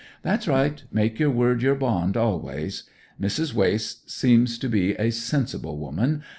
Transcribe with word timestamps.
That's 0.23 0.47
right 0.47 0.81
make 0.91 1.19
your 1.19 1.29
word 1.29 1.61
your 1.61 1.75
bond 1.75 2.17
always. 2.17 2.85
Mrs. 3.21 3.53
Wace 3.53 4.01
seems 4.07 4.57
to 4.57 4.67
be 4.67 4.93
a 4.95 5.11
sensible 5.11 5.77
woman. 5.77 6.23